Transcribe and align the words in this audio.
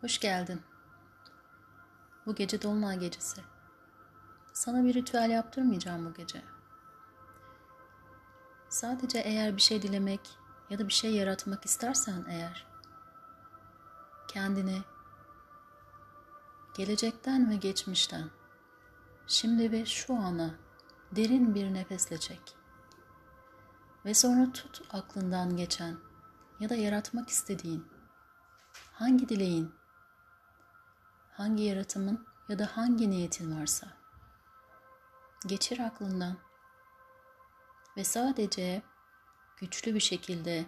Hoş 0.00 0.18
geldin. 0.18 0.62
Bu 2.26 2.34
gece 2.34 2.62
dolunay 2.62 2.98
gecesi. 2.98 3.40
Sana 4.52 4.84
bir 4.84 4.94
ritüel 4.94 5.30
yaptırmayacağım 5.30 6.06
bu 6.06 6.14
gece. 6.14 6.42
Sadece 8.68 9.18
eğer 9.18 9.56
bir 9.56 9.62
şey 9.62 9.82
dilemek 9.82 10.20
ya 10.70 10.78
da 10.78 10.88
bir 10.88 10.92
şey 10.92 11.14
yaratmak 11.14 11.64
istersen 11.64 12.24
eğer 12.28 12.66
kendini 14.28 14.82
gelecekten 16.76 17.50
ve 17.50 17.56
geçmişten 17.56 18.30
şimdi 19.26 19.72
ve 19.72 19.86
şu 19.86 20.14
ana 20.14 20.54
derin 21.12 21.54
bir 21.54 21.74
nefesle 21.74 22.18
çek. 22.18 22.56
Ve 24.04 24.14
sonra 24.14 24.52
tut 24.52 24.82
aklından 24.90 25.56
geçen 25.56 25.96
ya 26.60 26.68
da 26.68 26.74
yaratmak 26.74 27.28
istediğin 27.28 27.86
hangi 28.92 29.28
dileğin 29.28 29.79
hangi 31.40 31.62
yaratımın 31.62 32.26
ya 32.48 32.58
da 32.58 32.76
hangi 32.76 33.10
niyetin 33.10 33.60
varsa 33.60 33.86
geçir 35.46 35.78
aklından 35.78 36.36
ve 37.96 38.04
sadece 38.04 38.82
güçlü 39.56 39.94
bir 39.94 40.00
şekilde 40.00 40.66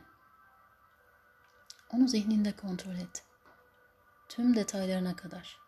onu 1.90 2.08
zihninde 2.08 2.56
kontrol 2.56 2.94
et. 2.94 3.24
Tüm 4.28 4.56
detaylarına 4.56 5.16
kadar. 5.16 5.58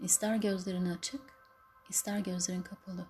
İster 0.00 0.36
gözlerin 0.36 0.90
açık, 0.90 1.22
ister 1.88 2.18
gözlerin 2.18 2.62
kapalı. 2.62 3.06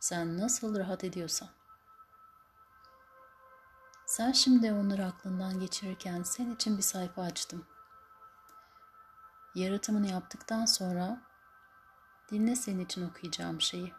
Sen 0.00 0.38
nasıl 0.38 0.78
rahat 0.78 1.04
ediyorsan. 1.04 1.48
Sen 4.06 4.32
şimdi 4.32 4.72
onları 4.72 5.06
aklından 5.06 5.60
geçirirken 5.60 6.22
senin 6.22 6.54
için 6.54 6.76
bir 6.78 6.82
sayfa 6.82 7.22
açtım. 7.22 7.66
Yaratımını 9.54 10.10
yaptıktan 10.10 10.64
sonra 10.64 11.20
dinle 12.30 12.56
senin 12.56 12.84
için 12.84 13.08
okuyacağım 13.08 13.60
şeyi. 13.60 13.92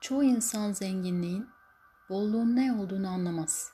Çoğu 0.00 0.22
insan 0.22 0.72
zenginliğin, 0.72 1.50
bolluğun 2.08 2.56
ne 2.56 2.72
olduğunu 2.72 3.08
anlamaz. 3.08 3.72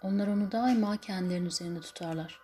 Onlar 0.00 0.26
onu 0.26 0.52
daima 0.52 0.96
kendilerinin 0.96 1.46
üzerinde 1.46 1.80
tutarlar. 1.80 2.40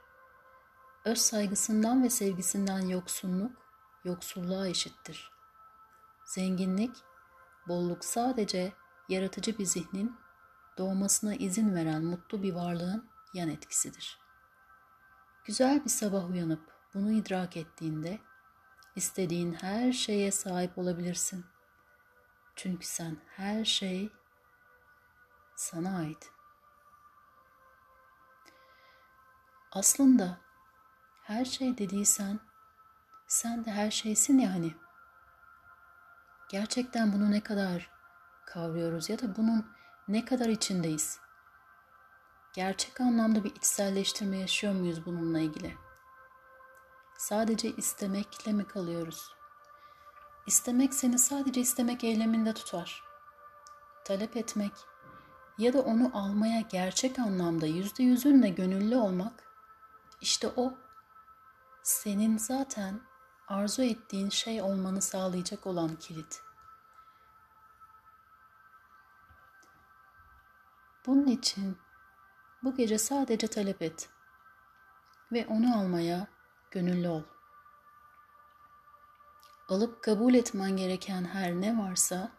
Öz 1.04 1.19
saygısından 1.19 2.02
ve 2.02 2.10
sevgisinden 2.10 2.80
yoksunluk, 2.80 3.52
yoksulluğa 4.04 4.66
eşittir. 4.66 5.30
Zenginlik, 6.24 6.96
bolluk 7.69 8.04
sadece 8.04 8.72
yaratıcı 9.08 9.58
bir 9.58 9.64
zihnin 9.64 10.16
doğmasına 10.78 11.34
izin 11.34 11.74
veren 11.74 12.04
mutlu 12.04 12.42
bir 12.42 12.54
varlığın 12.54 13.08
yan 13.34 13.48
etkisidir.'' 13.48 14.27
Güzel 15.48 15.84
bir 15.84 15.91
sabah 15.91 16.30
uyanıp 16.30 16.60
bunu 16.94 17.12
idrak 17.12 17.56
ettiğinde 17.56 18.18
istediğin 18.96 19.52
her 19.52 19.92
şeye 19.92 20.32
sahip 20.32 20.78
olabilirsin. 20.78 21.46
Çünkü 22.56 22.86
sen 22.86 23.16
her 23.36 23.64
şey 23.64 24.12
sana 25.56 25.98
ait. 25.98 26.30
Aslında 29.72 30.41
her 31.22 31.44
şey 31.44 31.78
dediysen 31.78 32.41
sen 33.26 33.64
de 33.64 33.70
her 33.70 33.91
şeysin 33.91 34.38
yani. 34.38 34.74
Gerçekten 36.50 37.12
bunu 37.12 37.30
ne 37.30 37.41
kadar 37.41 37.91
kavruyoruz 38.46 39.10
ya 39.10 39.19
da 39.19 39.36
bunun 39.36 39.66
ne 40.08 40.24
kadar 40.24 40.46
içindeyiz? 40.46 41.20
Gerçek 42.58 43.00
anlamda 43.00 43.44
bir 43.44 43.54
içselleştirme 43.54 44.36
yaşıyor 44.36 44.74
muyuz 44.74 45.06
bununla 45.06 45.40
ilgili? 45.40 45.76
Sadece 47.18 47.68
istemekle 47.68 48.52
mi 48.52 48.66
kalıyoruz? 48.66 49.34
İstemek 50.46 50.94
seni 50.94 51.18
sadece 51.18 51.60
istemek 51.60 52.04
eyleminde 52.04 52.54
tutar. 52.54 53.02
Talep 54.04 54.36
etmek 54.36 54.72
ya 55.58 55.72
da 55.72 55.80
onu 55.80 56.10
almaya 56.14 56.60
gerçek 56.60 57.18
anlamda 57.18 57.66
yüzde 57.66 58.02
yüzünle 58.02 58.48
gönüllü 58.48 58.97
olmak, 58.97 59.44
işte 60.20 60.48
o 60.56 60.74
senin 61.82 62.38
zaten 62.38 63.00
arzu 63.48 63.82
ettiğin 63.82 64.28
şey 64.28 64.62
olmanı 64.62 65.02
sağlayacak 65.02 65.66
olan 65.66 65.97
kilit. 65.97 66.42
Bunun 71.06 71.26
için 71.26 71.78
bu 72.62 72.74
gece 72.74 72.98
sadece 72.98 73.46
talep 73.46 73.82
et 73.82 74.08
ve 75.32 75.46
onu 75.46 75.78
almaya 75.78 76.26
gönüllü 76.70 77.08
ol. 77.08 77.22
Alıp 79.69 80.02
kabul 80.02 80.34
etmen 80.34 80.76
gereken 80.76 81.24
her 81.24 81.52
ne 81.52 81.78
varsa 81.78 82.30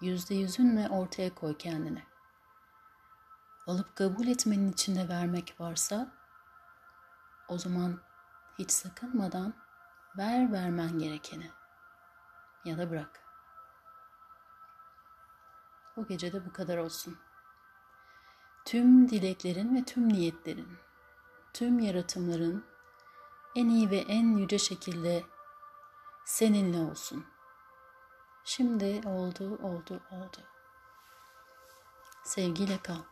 yüzde 0.00 0.34
yüzünle 0.34 0.88
ortaya 0.88 1.34
koy 1.34 1.58
kendine. 1.58 2.06
Alıp 3.66 3.96
kabul 3.96 4.26
etmenin 4.26 4.72
içinde 4.72 5.08
vermek 5.08 5.60
varsa 5.60 6.12
o 7.48 7.58
zaman 7.58 8.00
hiç 8.58 8.70
sakınmadan 8.70 9.54
ver 10.18 10.52
vermen 10.52 10.98
gerekeni 10.98 11.50
ya 12.64 12.78
da 12.78 12.90
bırak. 12.90 13.20
Bu 15.96 16.06
gece 16.06 16.32
de 16.32 16.46
bu 16.46 16.52
kadar 16.52 16.76
olsun 16.78 17.18
tüm 18.68 19.08
dileklerin 19.08 19.76
ve 19.76 19.84
tüm 19.84 20.08
niyetlerin, 20.08 20.68
tüm 21.52 21.78
yaratımların 21.78 22.64
en 23.56 23.68
iyi 23.68 23.90
ve 23.90 23.96
en 23.96 24.36
yüce 24.36 24.58
şekilde 24.58 25.24
seninle 26.24 26.78
olsun. 26.78 27.26
Şimdi 28.44 29.00
oldu, 29.06 29.58
oldu, 29.62 30.00
oldu. 30.10 30.38
Sevgiyle 32.24 32.78
kal. 32.82 33.02